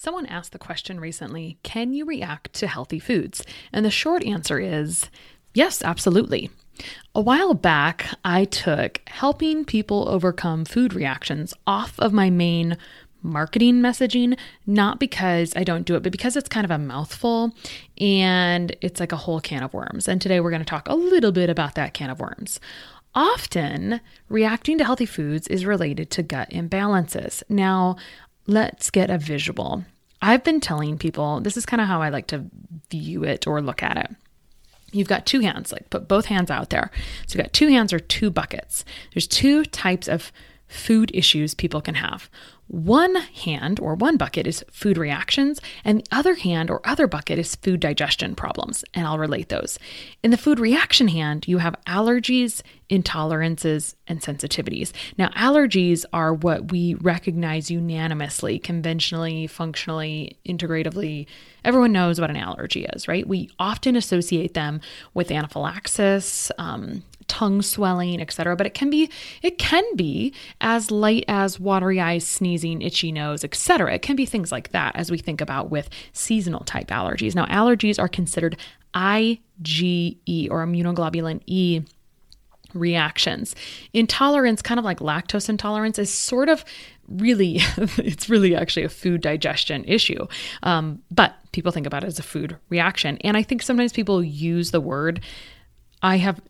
[0.00, 3.42] Someone asked the question recently Can you react to healthy foods?
[3.72, 5.10] And the short answer is
[5.54, 6.50] yes, absolutely.
[7.16, 12.76] A while back, I took helping people overcome food reactions off of my main
[13.22, 14.38] marketing messaging,
[14.68, 17.52] not because I don't do it, but because it's kind of a mouthful
[18.00, 20.06] and it's like a whole can of worms.
[20.06, 22.60] And today we're going to talk a little bit about that can of worms.
[23.16, 27.42] Often, reacting to healthy foods is related to gut imbalances.
[27.48, 27.96] Now,
[28.48, 29.84] let's get a visual.
[30.20, 32.46] I've been telling people this is kind of how I like to
[32.90, 34.10] view it or look at it.
[34.90, 36.90] You've got two hands, like put both hands out there.
[37.26, 38.84] So you've got two hands or two buckets.
[39.14, 40.32] There's two types of
[40.68, 42.28] food issues people can have.
[42.68, 47.38] One hand or one bucket is food reactions, and the other hand or other bucket
[47.38, 48.84] is food digestion problems.
[48.92, 49.78] And I'll relate those.
[50.22, 54.92] In the food reaction hand, you have allergies, intolerances, and sensitivities.
[55.16, 61.26] Now, allergies are what we recognize unanimously, conventionally, functionally, integratively.
[61.64, 63.26] Everyone knows what an allergy is, right?
[63.26, 64.82] We often associate them
[65.14, 68.56] with anaphylaxis, um, tongue swelling, etc.
[68.56, 69.10] But it can be
[69.42, 73.94] it can be as light as watery eyes, sneezing, itchy nose, etc.
[73.94, 77.34] It can be things like that as we think about with seasonal type allergies.
[77.34, 78.56] Now, allergies are considered
[78.94, 81.82] IgE or immunoglobulin E
[82.74, 83.54] reactions.
[83.92, 86.64] Intolerance, kind of like lactose intolerance, is sort of
[87.08, 87.56] really,
[87.98, 90.26] it's really actually a food digestion issue.
[90.62, 93.18] Um, but people think about it as a food reaction.
[93.22, 95.20] And I think sometimes people use the word.
[96.02, 96.40] I have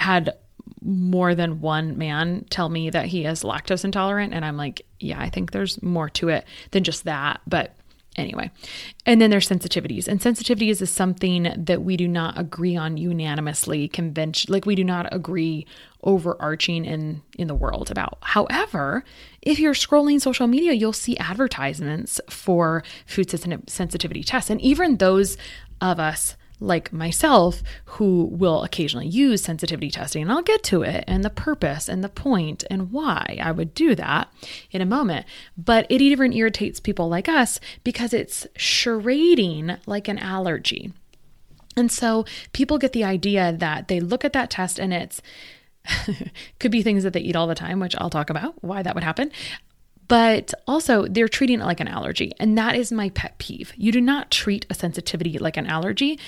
[0.00, 0.34] had
[0.82, 4.32] more than one man tell me that he is lactose intolerant.
[4.32, 7.40] And I'm like, yeah, I think there's more to it than just that.
[7.46, 7.74] But
[8.16, 8.50] anyway,
[9.04, 10.08] and then there's sensitivities.
[10.08, 14.84] And sensitivities is something that we do not agree on unanimously, convention like we do
[14.84, 15.66] not agree
[16.02, 18.18] overarching in in the world about.
[18.22, 19.04] However,
[19.42, 23.28] if you're scrolling social media, you'll see advertisements for food
[23.68, 24.48] sensitivity tests.
[24.48, 25.36] And even those
[25.82, 30.22] of us like myself who will occasionally use sensitivity testing.
[30.22, 33.74] And I'll get to it and the purpose and the point and why I would
[33.74, 34.32] do that
[34.70, 35.26] in a moment.
[35.56, 40.92] But it even irritates people like us because it's charading like an allergy.
[41.76, 45.22] And so people get the idea that they look at that test and it's
[46.60, 48.94] could be things that they eat all the time, which I'll talk about why that
[48.94, 49.32] would happen
[50.10, 52.32] but also they're treating it like an allergy.
[52.40, 53.72] And that is my pet peeve.
[53.76, 56.18] You do not treat a sensitivity like an allergy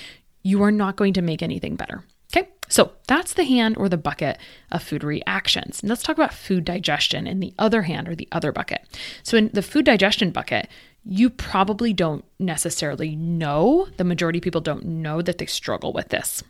[0.43, 2.05] you are not going to make anything better.
[2.35, 4.39] Okay, so that's the hand or the bucket
[4.71, 5.81] of food reactions.
[5.81, 8.83] And let's talk about food digestion in the other hand or the other bucket.
[9.23, 10.69] So, in the food digestion bucket,
[11.05, 16.09] you probably don't necessarily know, the majority of people don't know that they struggle with
[16.09, 16.43] this.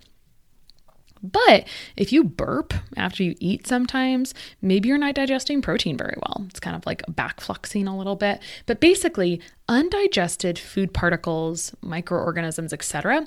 [1.23, 1.67] But
[1.97, 6.47] if you burp after you eat sometimes, maybe you're not digesting protein very well.
[6.49, 8.41] It's kind of like backfluxing a little bit.
[8.67, 13.27] But basically, undigested food particles, microorganisms, etc.,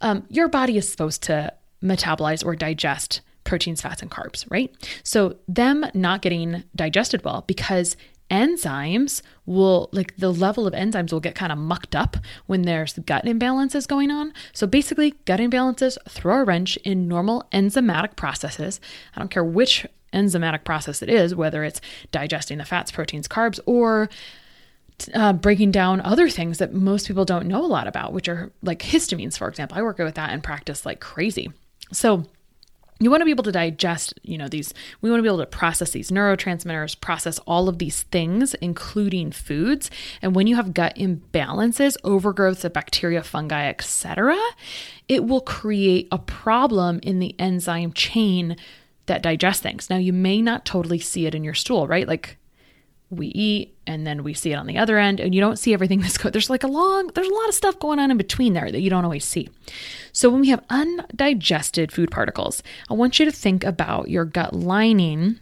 [0.00, 1.52] um, your body is supposed to
[1.82, 4.74] metabolize or digest proteins, fats, and carbs, right?
[5.02, 7.96] So, them not getting digested well because
[8.34, 12.16] enzymes will like the level of enzymes will get kind of mucked up
[12.46, 14.32] when there's gut imbalances going on.
[14.52, 18.80] So basically, gut imbalances throw a wrench in normal enzymatic processes.
[19.14, 23.60] I don't care which enzymatic process it is, whether it's digesting the fats, proteins, carbs,
[23.66, 24.08] or
[25.12, 28.50] uh, breaking down other things that most people don't know a lot about, which are
[28.62, 29.78] like histamines, for example.
[29.78, 31.52] I work with that in practice like crazy.
[31.92, 32.24] So
[33.00, 35.38] you want to be able to digest you know these we want to be able
[35.38, 39.90] to process these neurotransmitters process all of these things including foods.
[40.22, 44.38] And when you have gut imbalances overgrowths of bacteria fungi etc
[45.08, 48.56] it will create a problem in the enzyme chain
[49.06, 49.90] that digest things.
[49.90, 52.08] Now you may not totally see it in your stool right?
[52.08, 52.38] Like
[53.16, 55.72] we eat and then we see it on the other end and you don't see
[55.72, 58.16] everything that's going there's like a long there's a lot of stuff going on in
[58.16, 59.48] between there that you don't always see.
[60.12, 64.54] So when we have undigested food particles i want you to think about your gut
[64.54, 65.40] lining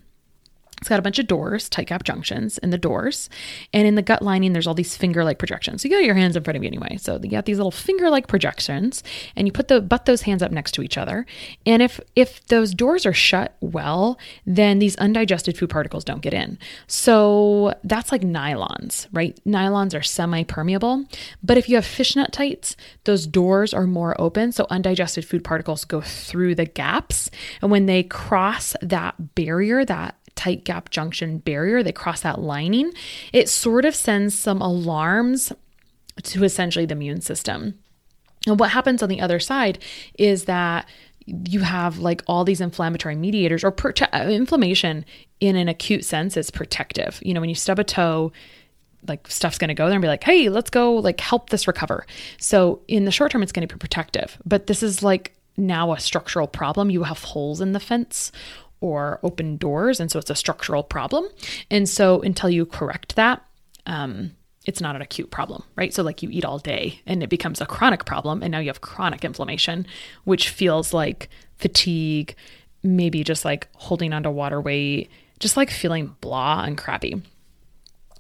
[0.83, 3.31] it's got a bunch of doors, tight gap junctions in the doors.
[3.73, 5.81] And in the gut lining, there's all these finger like projections.
[5.81, 6.97] So you got your hands in front of you anyway.
[6.97, 9.05] So you got these little finger like projections
[9.37, 11.25] and you put the butt those hands up next to each other.
[11.65, 16.35] And if if those doors are shut well, then these undigested food particles don't get
[16.35, 16.59] in.
[16.89, 19.39] So that's like nylons, right?
[19.47, 21.05] Nylons are semi-permeable.
[21.45, 24.51] But if you have fishnet tights, those doors are more open.
[24.51, 27.31] So undigested food particles go through the gaps.
[27.61, 32.93] And when they cross that barrier, that tight gap junction barrier, they cross that lining,
[33.33, 35.53] it sort of sends some alarms
[36.23, 37.79] to essentially the immune system.
[38.47, 39.79] And what happens on the other side
[40.19, 40.89] is that
[41.27, 45.05] you have like all these inflammatory mediators or prote- uh, inflammation
[45.41, 47.21] in an acute sense is protective.
[47.23, 48.33] You know, when you stub a toe,
[49.07, 51.67] like stuff's going to go there and be like, hey, let's go like help this
[51.67, 52.07] recover.
[52.39, 54.39] So in the short term, it's going to be protective.
[54.45, 56.91] But this is like now a structural problem.
[56.91, 58.33] You have holes in the fence
[58.83, 60.01] or open doors.
[60.01, 61.27] And so it's a structural problem.
[61.71, 63.43] And so until you correct that,
[63.87, 64.33] um,
[64.65, 65.93] it's not an acute problem, right?
[65.93, 68.43] So, like you eat all day and it becomes a chronic problem.
[68.43, 69.87] And now you have chronic inflammation,
[70.25, 72.37] which feels like fatigue,
[72.83, 77.23] maybe just like holding onto water weight, just like feeling blah and crappy.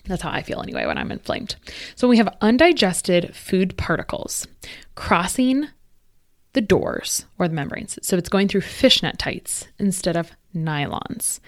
[0.06, 1.54] That's how I feel anyway when I'm inflamed.
[1.94, 4.48] So, we have undigested food particles
[4.96, 5.68] crossing
[6.52, 7.98] the doors or the membranes.
[8.02, 11.40] So it's going through fishnet tights instead of nylons.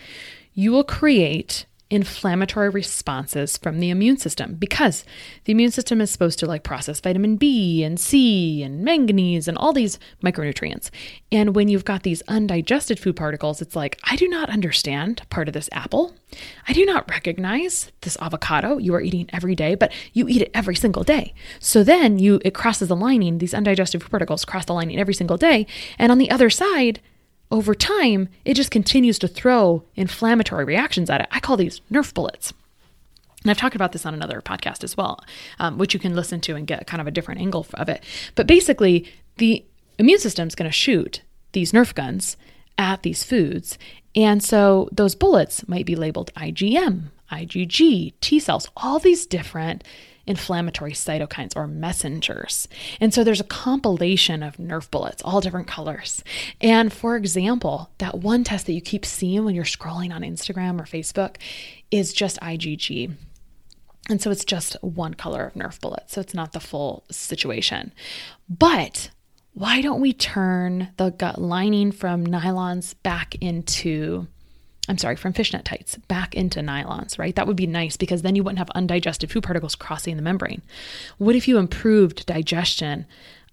[0.54, 5.04] You will create inflammatory responses from the immune system because
[5.44, 9.56] the immune system is supposed to like process vitamin B and C and manganese and
[9.56, 10.90] all these micronutrients.
[11.30, 15.48] And when you've got these undigested food particles, it's like, I do not understand part
[15.48, 16.14] of this apple.
[16.66, 20.50] I do not recognize this avocado you are eating every day, but you eat it
[20.54, 21.34] every single day.
[21.60, 25.14] So then you it crosses the lining, these undigested food particles cross the lining every
[25.14, 25.66] single day,
[25.98, 27.00] and on the other side,
[27.54, 31.28] over time, it just continues to throw inflammatory reactions at it.
[31.30, 32.52] I call these Nerf bullets.
[33.42, 35.22] And I've talked about this on another podcast as well,
[35.60, 38.02] um, which you can listen to and get kind of a different angle of it.
[38.34, 39.64] But basically, the
[40.00, 41.22] immune system is going to shoot
[41.52, 42.36] these Nerf guns
[42.76, 43.78] at these foods.
[44.16, 49.84] And so those bullets might be labeled IgM, IgG, T cells, all these different
[50.26, 52.68] inflammatory cytokines or messengers.
[53.00, 56.22] And so there's a compilation of Nerf bullets, all different colors.
[56.60, 60.80] And for example, that one test that you keep seeing when you're scrolling on Instagram
[60.80, 61.36] or Facebook
[61.90, 63.12] is just IgG.
[64.08, 66.10] And so it's just one color of Nerf bullet.
[66.10, 67.92] So it's not the full situation.
[68.48, 69.10] But
[69.54, 74.26] why don't we turn the gut lining from nylons back into
[74.88, 77.34] I'm sorry, from fishnet tights back into nylons, right?
[77.34, 80.62] That would be nice because then you wouldn't have undigested food particles crossing the membrane.
[81.16, 83.06] What if you improved digestion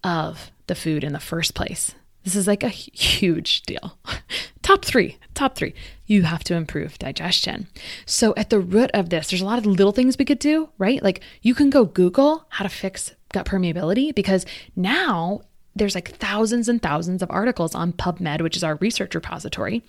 [0.04, 1.96] of the food in the first place?
[2.24, 3.98] This is like a huge deal.
[4.62, 5.74] top three, top three.
[6.06, 7.68] You have to improve digestion.
[8.06, 10.70] So, at the root of this, there's a lot of little things we could do,
[10.78, 11.02] right?
[11.02, 14.46] Like you can go Google how to fix gut permeability because
[14.76, 15.42] now
[15.76, 19.84] there's like thousands and thousands of articles on PubMed, which is our research repository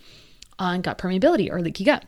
[0.59, 2.05] on gut permeability or leaky gut.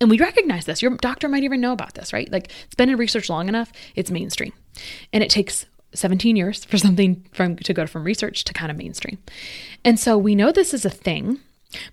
[0.00, 0.82] And we recognize this.
[0.82, 2.30] Your doctor might even know about this, right?
[2.30, 4.52] Like it's been in research long enough, it's mainstream.
[5.12, 8.76] And it takes 17 years for something from to go from research to kind of
[8.76, 9.18] mainstream.
[9.84, 11.40] And so we know this is a thing,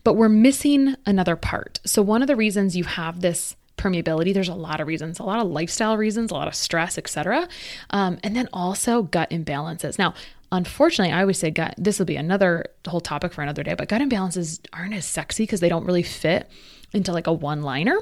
[0.03, 1.79] but we're missing another part.
[1.85, 5.23] So one of the reasons you have this permeability there's a lot of reasons a
[5.23, 7.47] lot of lifestyle reasons a lot of stress etc
[7.89, 10.13] um, and then also gut imbalances now
[10.53, 13.87] Unfortunately, I always say gut, this will be another whole topic for another day, but
[13.87, 16.47] gut imbalances aren't as sexy because they don't really fit
[16.93, 17.97] into like a one liner.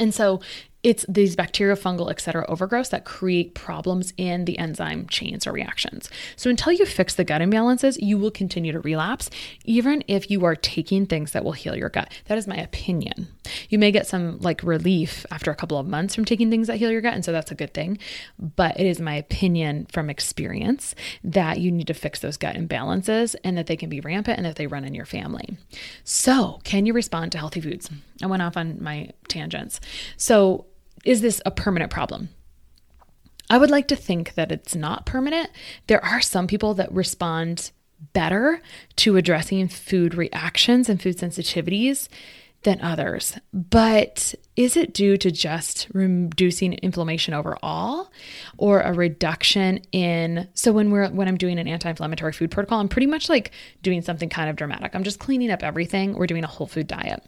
[0.00, 0.40] And so
[0.86, 2.46] it's these bacterial, fungal, etc.
[2.46, 6.08] overgrowths that create problems in the enzyme chains or reactions.
[6.36, 9.28] So until you fix the gut imbalances, you will continue to relapse,
[9.64, 12.12] even if you are taking things that will heal your gut.
[12.26, 13.26] That is my opinion.
[13.68, 16.76] You may get some like relief after a couple of months from taking things that
[16.76, 17.98] heal your gut, and so that's a good thing.
[18.38, 23.34] But it is my opinion from experience that you need to fix those gut imbalances
[23.42, 25.58] and that they can be rampant and that they run in your family.
[26.04, 27.90] So, can you respond to healthy foods?
[28.22, 29.80] I went off on my tangents.
[30.16, 30.66] So,
[31.06, 32.28] is this a permanent problem?
[33.48, 35.50] I would like to think that it's not permanent.
[35.86, 37.70] There are some people that respond
[38.12, 38.60] better
[38.96, 42.08] to addressing food reactions and food sensitivities
[42.64, 43.38] than others.
[43.52, 48.10] But is it due to just reducing inflammation overall
[48.58, 52.88] or a reduction in so when we're when I'm doing an anti-inflammatory food protocol, I'm
[52.88, 54.96] pretty much like doing something kind of dramatic.
[54.96, 56.14] I'm just cleaning up everything.
[56.14, 57.22] We're doing a whole food diet.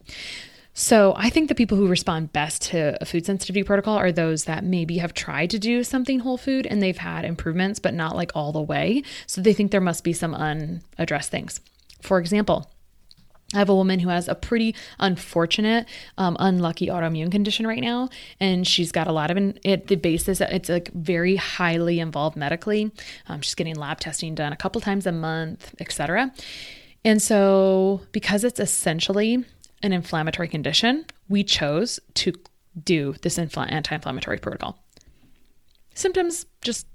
[0.78, 4.44] So I think the people who respond best to a food sensitivity protocol are those
[4.44, 8.14] that maybe have tried to do something whole food and they've had improvements, but not
[8.14, 9.02] like all the way.
[9.26, 11.60] So they think there must be some unaddressed things.
[12.00, 12.70] For example,
[13.52, 18.08] I have a woman who has a pretty unfortunate, um, unlucky autoimmune condition right now,
[18.38, 19.88] and she's got a lot of it.
[19.88, 22.92] The basis it's like very highly involved medically.
[23.26, 26.32] Um, she's getting lab testing done a couple times a month, etc.
[27.04, 29.44] And so, because it's essentially
[29.82, 32.32] an inflammatory condition, we chose to
[32.84, 34.78] do this infl- anti inflammatory protocol.
[35.94, 36.86] Symptoms just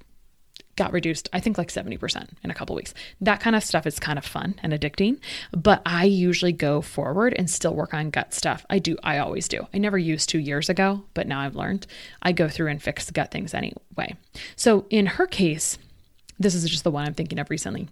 [0.76, 2.94] got reduced, I think like 70% in a couple weeks.
[3.22, 5.20] That kind of stuff is kind of fun and addicting,
[5.52, 8.66] but I usually go forward and still work on gut stuff.
[8.70, 9.68] I do, I always do.
[9.74, 11.86] I never used to years ago, but now I've learned
[12.24, 14.16] I go through and fix gut things anyway.
[14.56, 15.78] So in her case,
[16.40, 17.88] this is just the one I'm thinking of recently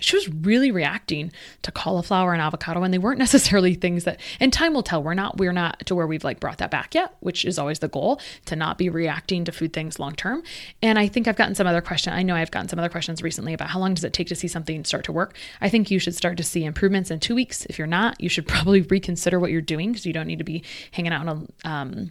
[0.00, 1.32] she was really reacting
[1.62, 5.02] to cauliflower and avocado and they weren't necessarily things that and time will tell.
[5.02, 7.78] We're not we're not to where we've like brought that back yet which is always
[7.78, 10.42] the goal to not be reacting to food things long term.
[10.82, 13.22] And i think i've gotten some other question i know i've gotten some other questions
[13.22, 15.36] recently about how long does it take to see something start to work.
[15.60, 17.66] I think you should start to see improvements in two weeks.
[17.66, 20.44] If you're not you should probably reconsider what you're doing because you don't need to
[20.44, 22.10] be hanging out on a um,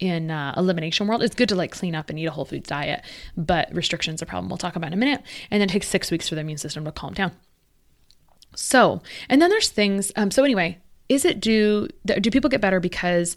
[0.00, 2.68] in uh, elimination world, it's good to like clean up and eat a whole foods
[2.68, 3.04] diet,
[3.36, 4.48] but restrictions are a problem.
[4.48, 5.22] We'll talk about in a minute.
[5.50, 7.32] And then it takes six weeks for the immune system to calm down.
[8.56, 10.10] So, and then there's things.
[10.16, 10.78] Um, so anyway,
[11.08, 13.36] is it do do people get better because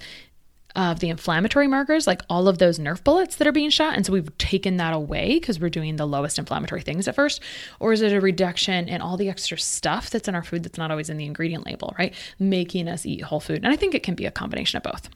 [0.76, 3.96] of the inflammatory markers, like all of those Nerf bullets that are being shot.
[3.96, 7.42] And so we've taken that away because we're doing the lowest inflammatory things at first.
[7.80, 10.78] Or is it a reduction in all the extra stuff that's in our food that's
[10.78, 12.16] not always in the ingredient label, right?
[12.40, 13.58] Making us eat whole food.
[13.58, 15.10] And I think it can be a combination of both.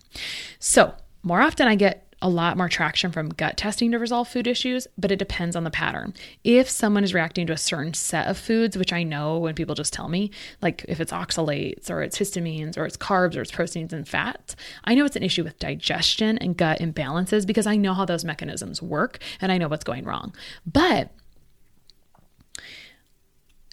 [0.59, 0.93] So
[1.27, 4.87] more often, I get a lot more traction from gut testing to resolve food issues,
[4.97, 6.13] but it depends on the pattern.
[6.43, 9.75] If someone is reacting to a certain set of foods, which I know when people
[9.75, 10.31] just tell me,
[10.61, 14.55] like if it's oxalates or it's histamines or it's carbs or it's proteins and fats,
[14.83, 18.25] I know it's an issue with digestion and gut imbalances because I know how those
[18.25, 20.33] mechanisms work and I know what's going wrong.
[20.65, 21.11] But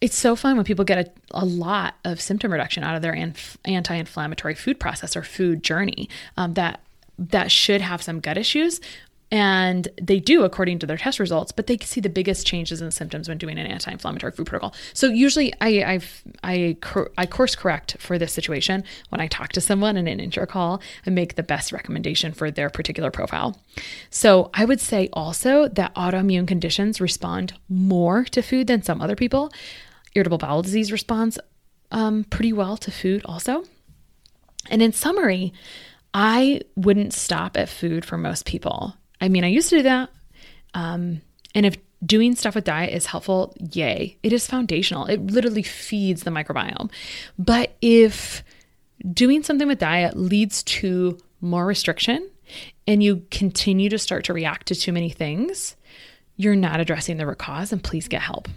[0.03, 3.15] it's so fun when people get a, a lot of symptom reduction out of their
[3.15, 6.81] anti inflammatory food process or food journey um, that
[7.19, 8.81] that should have some gut issues.
[9.31, 12.91] And they do according to their test results, but they see the biggest changes in
[12.93, 14.75] symptoms when doing an anti-inflammatory food protocol.
[14.93, 16.77] So usually, I I've, I
[17.19, 20.81] I course correct for this situation when I talk to someone in an intro call
[21.05, 23.59] and make the best recommendation for their particular profile.
[24.11, 29.17] So I would say also that autoimmune conditions respond more to food than some other
[29.17, 29.51] people.
[30.15, 31.41] Irritable bowel disease responds
[31.91, 33.65] um, pretty well to food also.
[34.71, 35.53] And in summary,
[36.15, 38.95] I wouldn't stop at food for most people.
[39.21, 40.11] I mean, I used to do that.
[40.73, 41.21] Um,
[41.55, 44.17] and if doing stuff with diet is helpful, yay.
[44.23, 45.07] It is foundational.
[45.07, 46.91] It literally feeds the microbiome.
[47.39, 48.45] But if
[49.13, 52.31] doing something with diet leads to more restriction
[52.87, 55.77] and you continue to start to react to too many things,
[56.37, 58.49] you're not addressing the root cause and please get help.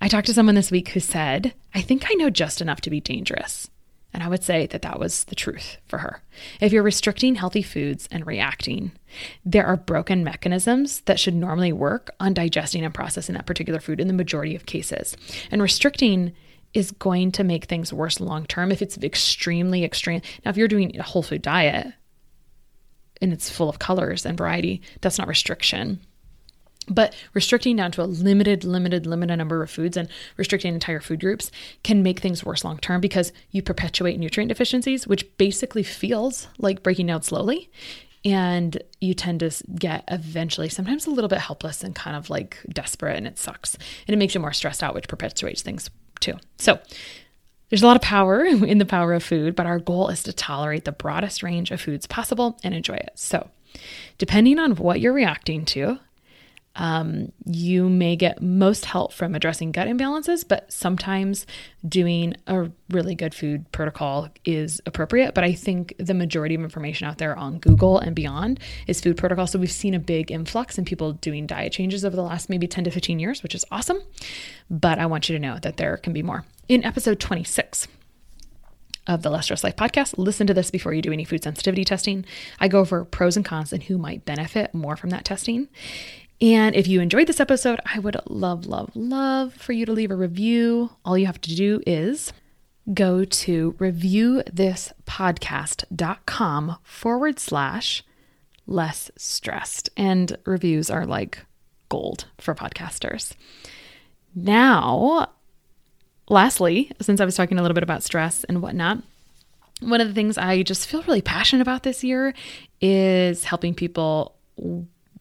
[0.00, 2.90] I talked to someone this week who said, I think I know just enough to
[2.90, 3.68] be dangerous.
[4.14, 6.22] And I would say that that was the truth for her.
[6.60, 8.92] If you're restricting healthy foods and reacting,
[9.44, 14.00] there are broken mechanisms that should normally work on digesting and processing that particular food
[14.00, 15.16] in the majority of cases.
[15.50, 16.32] And restricting
[16.74, 20.22] is going to make things worse long term if it's extremely extreme.
[20.44, 21.92] Now, if you're doing a whole food diet
[23.20, 26.00] and it's full of colors and variety, that's not restriction.
[26.88, 31.20] But restricting down to a limited, limited, limited number of foods and restricting entire food
[31.20, 31.50] groups
[31.82, 36.82] can make things worse long term because you perpetuate nutrient deficiencies, which basically feels like
[36.82, 37.70] breaking down slowly.
[38.26, 42.58] And you tend to get eventually sometimes a little bit helpless and kind of like
[42.70, 43.74] desperate, and it sucks.
[44.06, 46.34] And it makes you more stressed out, which perpetuates things too.
[46.56, 46.80] So,
[47.68, 50.32] there's a lot of power in the power of food, but our goal is to
[50.32, 53.12] tolerate the broadest range of foods possible and enjoy it.
[53.16, 53.50] So,
[54.16, 55.98] depending on what you're reacting to,
[56.76, 61.46] um, you may get most help from addressing gut imbalances, but sometimes
[61.86, 65.34] doing a really good food protocol is appropriate.
[65.34, 69.16] But I think the majority of information out there on Google and beyond is food
[69.16, 69.46] protocol.
[69.46, 72.66] So we've seen a big influx in people doing diet changes over the last maybe
[72.66, 73.98] 10 to 15 years, which is awesome.
[74.68, 76.44] But I want you to know that there can be more.
[76.68, 77.86] In episode 26,
[79.06, 80.14] of the Less Stress Life podcast.
[80.16, 82.24] Listen to this before you do any food sensitivity testing.
[82.58, 85.68] I go over pros and cons and who might benefit more from that testing.
[86.44, 90.10] And if you enjoyed this episode, I would love, love, love for you to leave
[90.10, 90.90] a review.
[91.02, 92.34] All you have to do is
[92.92, 98.04] go to reviewthispodcast.com forward slash
[98.66, 99.88] less stressed.
[99.96, 101.46] And reviews are like
[101.88, 103.32] gold for podcasters.
[104.34, 105.30] Now,
[106.28, 108.98] lastly, since I was talking a little bit about stress and whatnot,
[109.80, 112.34] one of the things I just feel really passionate about this year
[112.82, 114.36] is helping people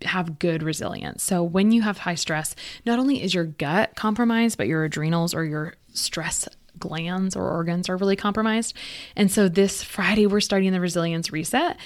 [0.06, 1.24] have good resilience.
[1.24, 2.56] So when you have high stress,
[2.86, 6.48] not only is your gut compromised, but your adrenals or your stress
[6.80, 8.76] glands or organs are really compromised.
[9.16, 11.78] And so this Friday, we're starting the resilience reset.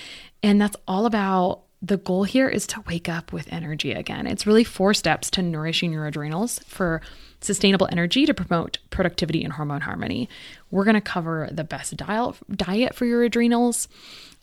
[0.42, 4.26] And that's all about the goal here is to wake up with energy again.
[4.26, 7.02] It's really four steps to nourishing your adrenals for
[7.40, 10.28] sustainable energy to promote productivity and hormone harmony.
[10.72, 13.88] We're going to cover the best diet for your adrenals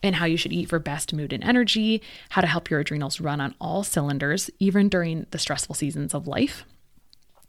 [0.04, 3.20] and how you should eat for best mood and energy, how to help your adrenals
[3.20, 6.64] run on all cylinders, even during the stressful seasons of life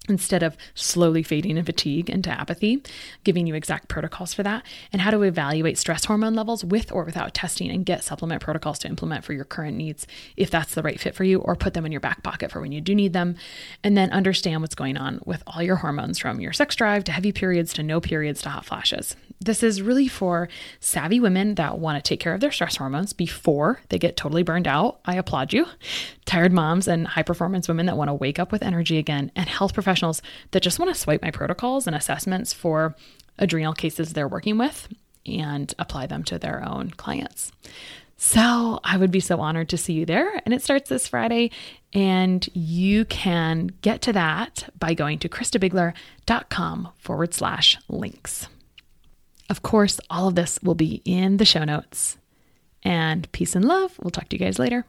[0.08, 2.82] instead of slowly fading in fatigue into apathy,
[3.24, 7.04] giving you exact protocols for that, and how to evaluate stress hormone levels with or
[7.04, 10.06] without testing and get supplement protocols to implement for your current needs
[10.38, 12.62] if that's the right fit for you, or put them in your back pocket for
[12.62, 13.36] when you do need them.
[13.84, 17.12] And then understand what's going on with all your hormones from your sex drive to
[17.12, 19.16] heavy periods to no periods to hot flashes.
[19.40, 20.48] This is really for
[20.80, 24.44] savvy women that want to take care of their stress hormones before they get totally
[24.44, 25.00] burned out.
[25.06, 25.66] I applaud you.
[26.26, 29.48] Tired moms and high performance women that want to wake up with energy again, and
[29.48, 32.96] health professionals that just want to swipe my protocols and assessments for
[33.38, 34.88] adrenal cases they're working with
[35.26, 37.52] and apply them to their own clients.
[38.18, 40.42] So I would be so honored to see you there.
[40.46, 41.52] And it starts this Friday.
[41.94, 48.48] And you can get to that by going to kristabigler.com forward slash links.
[49.50, 52.18] Of course, all of this will be in the show notes.
[52.84, 53.98] And peace and love.
[54.02, 54.86] We'll talk to you guys later.